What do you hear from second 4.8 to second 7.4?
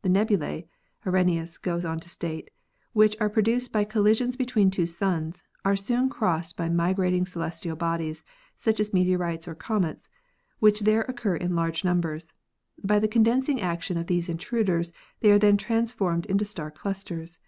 suns, are soon crossed by migrating